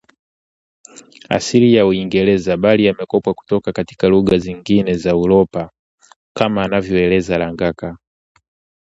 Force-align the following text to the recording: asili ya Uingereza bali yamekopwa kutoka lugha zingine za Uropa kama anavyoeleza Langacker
asili 1.29 1.73
ya 1.75 1.85
Uingereza 1.87 2.57
bali 2.57 2.85
yamekopwa 2.85 3.33
kutoka 3.33 3.71
lugha 4.09 4.37
zingine 4.37 4.93
za 4.93 5.17
Uropa 5.17 5.71
kama 6.37 6.61
anavyoeleza 6.63 7.37
Langacker 7.37 7.97